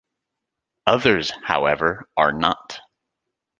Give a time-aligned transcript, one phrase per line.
[0.87, 2.79] Others, however, are not.